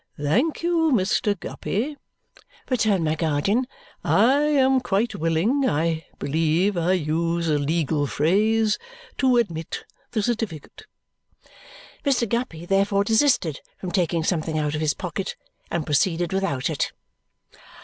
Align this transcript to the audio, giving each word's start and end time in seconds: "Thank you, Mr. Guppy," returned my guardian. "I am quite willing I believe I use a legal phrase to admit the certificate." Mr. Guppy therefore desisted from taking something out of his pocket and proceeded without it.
"Thank 0.19 0.63
you, 0.63 0.91
Mr. 0.91 1.39
Guppy," 1.39 1.95
returned 2.71 3.03
my 3.05 3.13
guardian. 3.13 3.67
"I 4.03 4.39
am 4.45 4.79
quite 4.81 5.13
willing 5.13 5.69
I 5.69 6.07
believe 6.17 6.75
I 6.75 6.93
use 6.93 7.47
a 7.47 7.59
legal 7.59 8.07
phrase 8.07 8.79
to 9.19 9.37
admit 9.37 9.83
the 10.09 10.23
certificate." 10.23 10.87
Mr. 12.03 12.27
Guppy 12.27 12.65
therefore 12.65 13.03
desisted 13.03 13.61
from 13.79 13.91
taking 13.91 14.23
something 14.23 14.57
out 14.57 14.73
of 14.73 14.81
his 14.81 14.95
pocket 14.95 15.35
and 15.69 15.85
proceeded 15.85 16.33
without 16.33 16.67
it. 16.71 16.93